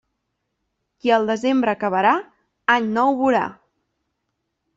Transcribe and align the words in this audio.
Qui 1.03 1.11
el 1.17 1.29
desembre 1.31 1.73
acabarà, 1.73 2.15
any 2.77 2.89
nou 2.97 3.15
vorà. 3.21 3.45